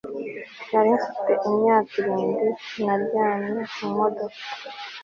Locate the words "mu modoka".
3.77-4.41